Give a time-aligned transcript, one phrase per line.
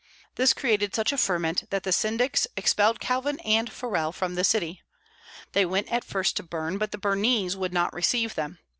[0.33, 4.81] This created such a ferment that the syndics expelled Calvin and Farel from the city.
[5.51, 8.57] They went at first to Berne, but the Bernese would not receive them.